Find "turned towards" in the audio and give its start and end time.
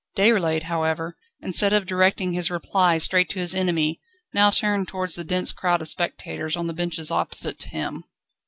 4.49-5.13